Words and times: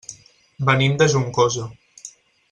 Venim 0.69 0.95
de 1.01 1.07
Juncosa. 1.13 1.67